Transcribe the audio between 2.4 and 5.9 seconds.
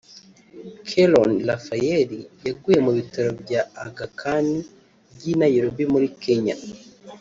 yaguye mu bitaro bya Aga Khan by’i Nairobi